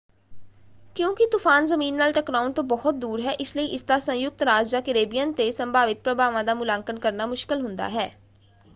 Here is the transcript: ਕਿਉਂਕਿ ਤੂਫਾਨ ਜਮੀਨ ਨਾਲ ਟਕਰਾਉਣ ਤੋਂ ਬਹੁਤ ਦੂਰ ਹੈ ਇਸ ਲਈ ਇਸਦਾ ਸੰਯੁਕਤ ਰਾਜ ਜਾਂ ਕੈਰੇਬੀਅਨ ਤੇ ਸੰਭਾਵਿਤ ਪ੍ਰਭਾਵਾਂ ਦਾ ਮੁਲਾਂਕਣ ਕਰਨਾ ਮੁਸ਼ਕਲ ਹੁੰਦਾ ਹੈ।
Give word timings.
ਕਿਉਂਕਿ 0.95 1.25
ਤੂਫਾਨ 1.25 1.65
ਜਮੀਨ 1.65 1.95
ਨਾਲ 1.95 2.11
ਟਕਰਾਉਣ 2.11 2.51
ਤੋਂ 2.51 2.63
ਬਹੁਤ 2.63 2.95
ਦੂਰ 2.95 3.21
ਹੈ 3.21 3.31
ਇਸ 3.39 3.55
ਲਈ 3.55 3.65
ਇਸਦਾ 3.65 3.99
ਸੰਯੁਕਤ 3.99 4.41
ਰਾਜ 4.41 4.69
ਜਾਂ 4.69 4.81
ਕੈਰੇਬੀਅਨ 4.81 5.31
ਤੇ 5.31 5.51
ਸੰਭਾਵਿਤ 5.51 6.01
ਪ੍ਰਭਾਵਾਂ 6.03 6.43
ਦਾ 6.43 6.53
ਮੁਲਾਂਕਣ 6.53 6.99
ਕਰਨਾ 6.99 7.25
ਮੁਸ਼ਕਲ 7.25 7.61
ਹੁੰਦਾ 7.61 7.89
ਹੈ। 7.89 8.11